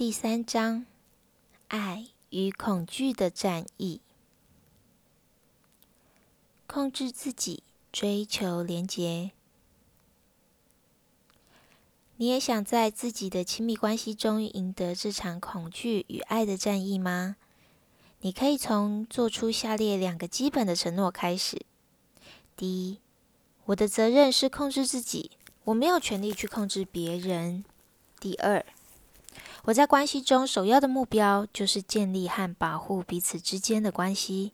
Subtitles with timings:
[0.00, 0.86] 第三章：
[1.68, 4.00] 爱与恐惧的战役。
[6.66, 7.62] 控制自己，
[7.92, 9.32] 追求连结。
[12.16, 17.36] 你也想在自己的亲密关系中赢得这场恐惧与爱的战役吗？
[18.22, 21.66] 你可以从做出下列两个基本的承诺开始。
[22.56, 23.00] 第一，
[23.66, 25.32] 我的责任是控制自己，
[25.64, 27.66] 我没有权利去控制别人。
[28.18, 28.64] 第二，
[29.64, 34.52] 我在关系中首要的目标就是建立和保护彼此之间的关系。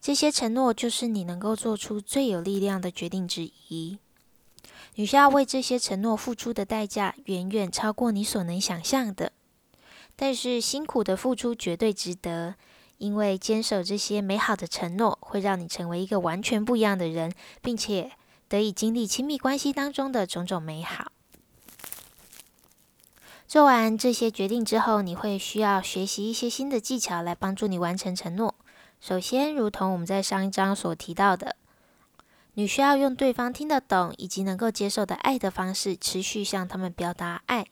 [0.00, 3.98] 这些承诺就是你能够做出最有力量的决定之一。
[4.94, 9.32] 你需要为这些承诺付出的代价远远超过你所能想象的，
[10.14, 12.54] 但是辛苦的付出绝对值得，
[12.98, 18.12] 因为坚守这些美好的承诺会让你成为一个完全不一样的人，并且
[18.48, 21.12] 得以经历亲密关系当中的种种美好。
[23.48, 28.54] 做完这些决定之后，你会需要学习一些新的技巧来帮助你完成承诺。
[29.00, 31.54] 首先，如同我们在上一章所提到的，
[32.54, 37.66] 你需要用对方听得懂以及能够接受的爱的方式，持续向他们表达爱。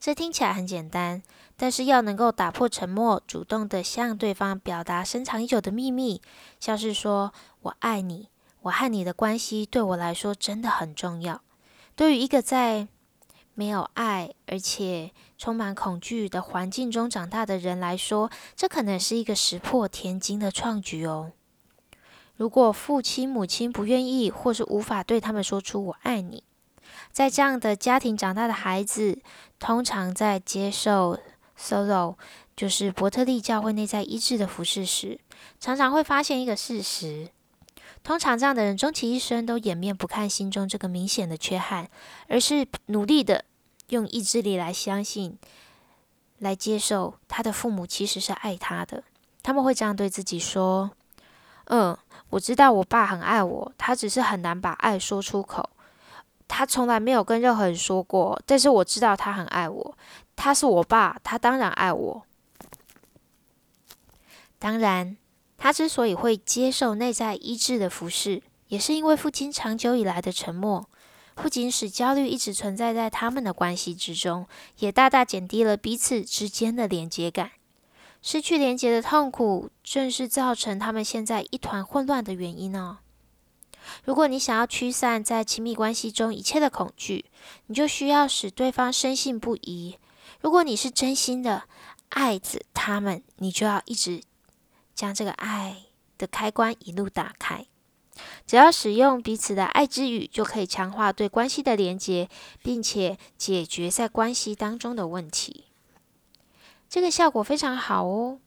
[0.00, 1.22] 这听起来很简单，
[1.56, 6.22] 但是要能够打破沉默，主动地向对方表达深藏已久的秘密，
[6.58, 8.28] 像是说“我爱你”，
[8.62, 11.42] 我和你的关系对我来说真的很重要。
[11.96, 12.86] 对于一个在
[13.58, 21.32] 没有爱，而且充满恐惧的环境中长大的人来说，这可能是一个石破天惊的创举哦。
[22.36, 26.44] 如果父亲、母亲不愿意，或是无法对他们说出“我爱你”，
[27.10, 29.18] 在这样的家庭长大的孩子，
[29.58, 31.18] 通常在接受
[31.58, 32.14] Solo，
[32.54, 35.18] 就是伯特利教会内在医治的服事时，
[35.58, 37.30] 常常会发现一个事实。
[38.08, 41.90] 通常这样的人终其一生都掩面不看心中这个明显的缺憾，
[42.28, 43.44] 而是努力的
[43.88, 45.38] 用意志力来相信、
[46.38, 49.04] 来接受他的父母其实是爱他的。
[49.42, 50.90] 他们会这样对自己说
[51.68, 51.94] ：“嗯，
[52.30, 55.68] 我知道我爸很爱我，他只是很难把爱说出口。
[56.48, 59.98] 他从来没有跟任何人说过，但是我知道他很爱我。
[60.34, 62.22] 他是我爸，他当然爱我。
[64.58, 65.18] 当然。”
[65.58, 70.88] 他之所以会接受内在医治的服饰，也是因为父亲长久以来的沉默，
[71.34, 74.46] 不仅使焦虑一直存在在他们的关系之中，
[74.78, 77.50] 也大大减低了彼此之间的连接感。
[78.22, 82.98] 失去连接的痛苦，正是造成他们现在一团混乱的原因哦。
[84.04, 87.24] 如果你想要驱散在亲密关系中一切的恐惧，
[87.66, 89.96] 你就需要使对方深信不疑。
[90.40, 91.64] 如果你是真心的
[92.10, 94.20] 爱着他们，你就要一直。
[94.98, 95.76] 将这个爱
[96.18, 97.66] 的开关一路打开，
[98.48, 102.28] 只要使用彼此的爱之语，就可以强化对关系的连接，
[102.64, 105.66] 并且解决在关系当中的问题。
[106.88, 108.40] 这个效果非常好哦。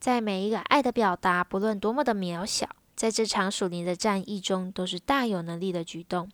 [0.00, 6.28] 在每一个爱的表达，不论多么的渺小，在这场属灵的战役中，都是大有能力的举动。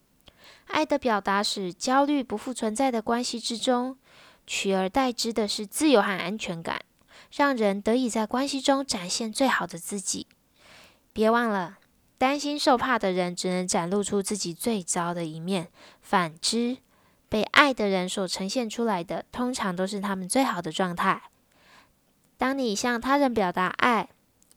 [0.69, 3.99] 爱的表达使焦虑不复存在的关系之中，
[4.47, 6.81] 取而代之的是自由和安全感。
[7.35, 10.29] 让人得以在关系中展现最好的自己。
[11.13, 11.79] 别忘了，
[12.17, 15.65] 担心受怕的人只能展露出自己最糟的一面；
[16.01, 16.77] 反之，
[17.29, 21.23] 被爱的人所呈现出来的，通常都是他们最好的状态。
[22.37, 24.09] 当你向他人表达爱，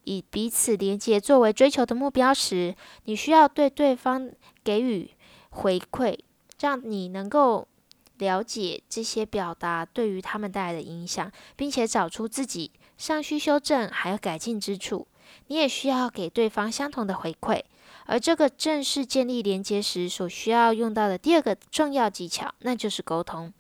[0.04, 4.32] 以彼此连接作为追求的目标时，你需要对对方
[4.64, 5.12] 给予
[5.50, 6.20] 回馈，
[6.60, 7.68] 让你能够。
[8.18, 15.08] 了解这些表达对于他们带来的影响，并且找出自己尚需修正还有改进之处。
[15.48, 17.62] 你也需要给对方相同的回馈，
[18.06, 23.54] 而这个正是建立连接时所需要用到的第二个重要技巧，那就是沟通。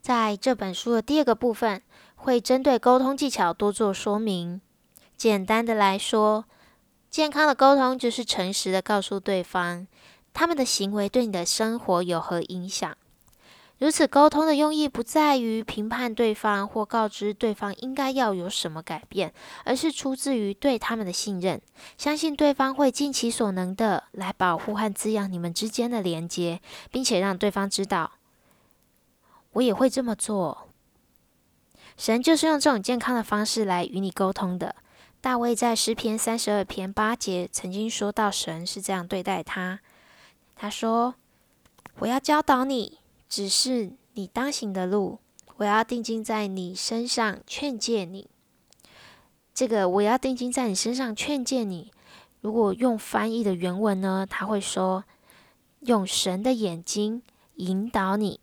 [0.00, 1.82] 在这本书的第二个部分，
[2.16, 4.60] 会针对沟通技巧多做说明。
[5.16, 6.44] 简单的来说，
[7.08, 9.86] 健康的沟通就是诚实的告诉对方。
[10.36, 12.94] 他们的行为对你的生活有何影响？
[13.78, 19.32] 如此沟通的用意不在于评判对方或告知对方应该要有什么改变，
[19.64, 21.58] 而是出自于对他们的信任，
[21.96, 26.60] 相信对方会尽其所能的来保护和滋养你们之间的连接，
[26.90, 28.12] 并且让对方知道，
[29.52, 30.68] 我也会这么做。
[31.96, 34.76] 神就是用这种健康的方式来与你沟通的。
[35.22, 39.80] 大卫在诗篇三十二篇八节曾经说到，神是这样对待他。
[40.56, 41.14] 他说
[42.00, 42.98] ：“我要教导你，
[43.28, 45.18] 指示你当行的路。
[45.58, 48.28] 我要定睛在你身上，劝诫你。
[49.54, 51.92] 这个我要定睛在你身上，劝诫你。
[52.40, 55.04] 如果用翻译的原文呢，他会说：
[55.80, 57.22] 用神的眼睛
[57.56, 58.40] 引导你。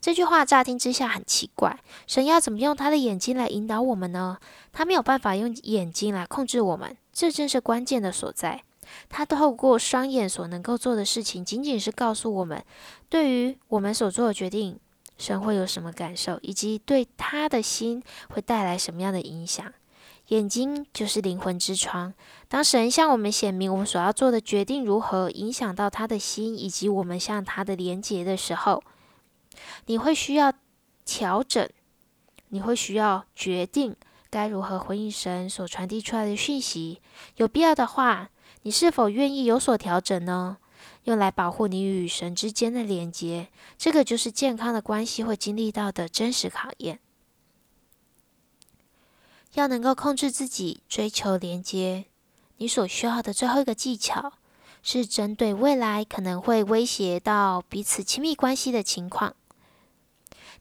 [0.00, 4.38] 这句话乍听之下很奇怪，神要怎么用他的眼睛来引导我们呢？
[4.72, 8.62] 他没有办法用眼睛来控制我们，这正是关键的所在。
[9.08, 12.64] 他透过双眼所能够做的事情，仅仅是告诉我们，
[13.08, 14.78] 对于我们所做的决定，
[15.18, 19.72] 神会有什么感受，以及对他的心会带来什么样的影响。
[20.28, 22.12] 眼睛就是灵魂之窗。
[22.48, 28.82] 当神向我们显明我们所要做的决定如何影响到他的心，以及我们向他的连结的时候，
[29.86, 30.52] 你会需要
[31.04, 31.68] 调整，
[32.48, 33.94] 你会需要决定
[34.28, 37.00] 该如何回应神所传递出来的讯息。
[37.36, 38.28] 有必要的话，
[38.66, 40.56] 你是否愿意有所调整呢？
[41.04, 43.46] 用来保护你与神之间的连接。
[43.78, 46.98] 这个就是健康的关系会经历到的真实考验。
[49.54, 52.06] 要能够控制自己，追求连接，
[52.56, 54.32] 你所需要的最后一个技巧，
[54.82, 59.36] 是针对未来可能会威胁到彼此亲密关系的情况，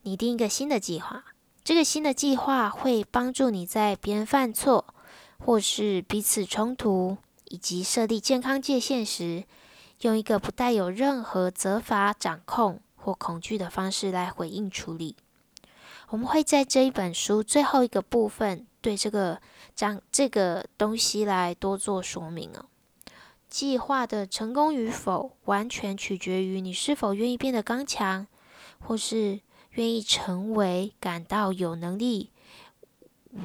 [0.03, 1.25] 拟定一个新的计划。
[1.63, 4.93] 这个新的计划会帮助你在别人犯错，
[5.39, 7.17] 或是彼此冲突，
[7.49, 9.43] 以及设立健康界限时，
[10.01, 15.15] 用一个不带有任何责罚、掌控或恐惧的方式来回应处理。
[16.09, 18.65] 我们会在这一本书最后一个部分。
[18.81, 19.41] 对这个
[19.75, 22.65] 讲这个东西来多做说明哦。
[23.49, 28.27] 计划的成功与否，完全取决于你是否愿意变得刚强，
[28.79, 29.39] 或是
[29.71, 32.29] 愿意成为感到有能力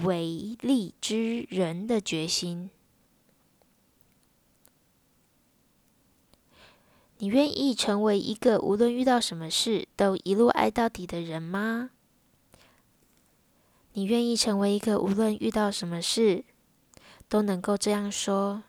[0.04, 2.68] 为力之人的决心。
[7.22, 11.90] 你愿意成为一个无论遇到什么事都一路爱到底的人吗？
[13.92, 16.46] 你愿意成为一个无论遇到什么事
[17.28, 18.62] 都能够这样说，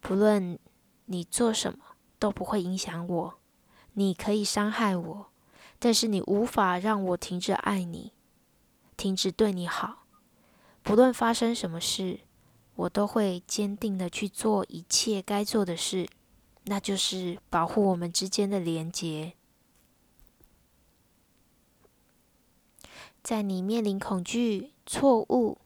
[0.00, 0.58] 不论
[1.04, 1.78] 你做什么
[2.18, 3.38] 都不会影响我，
[3.92, 5.26] 你可以伤害我，
[5.78, 8.10] 但是你无法让我停止爱你，
[8.96, 10.06] 停止对你好。
[10.82, 12.22] 不论发生什么事，
[12.74, 16.08] 我都会坚定的去做一切该做的事，
[16.68, 19.34] 那就是保护我们之间的连结。
[23.22, 25.58] 在你面临恐惧、错误、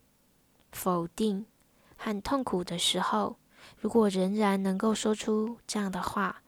[0.73, 1.47] 否定
[1.97, 3.37] 和痛苦的时候，
[3.79, 6.43] 如果仍然能够说出这样的话，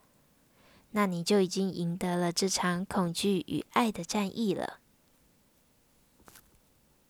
[0.90, 4.80] 那你就已经赢得了这场恐惧与爱的战役了。